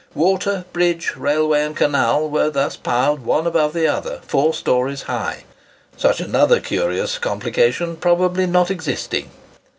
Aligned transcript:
Water, 0.15 0.65
bridge; 0.73 1.15
railway, 1.15 1.61
and 1.63 1.77
canal, 1.77 2.27
were 2.27 2.49
thus 2.49 2.75
piled 2.75 3.23
one 3.23 3.45
above 3.45 3.73
the 3.73 3.85
other, 3.85 4.19
four 4.25 4.51
stories 4.51 5.03
high; 5.03 5.43
such 5.95 6.19
another 6.19 6.59
curious 6.59 7.19
complication 7.19 7.95
probably 7.97 8.47
not 8.47 8.71
existing. 8.71 9.29